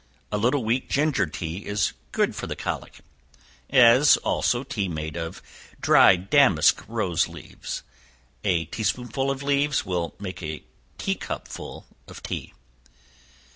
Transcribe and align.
A 0.31 0.37
little 0.39 0.63
weak 0.63 0.89
ginger 0.89 1.27
tea 1.27 1.63
is 1.63 1.93
good 2.11 2.35
for 2.35 2.47
the 2.47 2.55
colic; 2.55 3.01
as 3.69 4.17
also 4.17 4.63
tea 4.63 4.87
made 4.87 5.15
of 5.15 5.43
dried 5.79 6.31
damask 6.31 6.83
rose 6.87 7.27
leaves; 7.27 7.83
a 8.43 8.65
tea 8.65 8.81
spoonful 8.81 9.29
of 9.29 9.43
leaves 9.43 9.85
will 9.85 10.15
make 10.19 10.41
a 10.41 10.63
tea 10.97 11.13
cupful 11.13 11.85
of 12.07 12.23
tea. 12.23 12.51